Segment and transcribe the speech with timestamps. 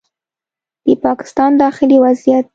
[0.85, 2.45] د پاکستان داخلي وضعیت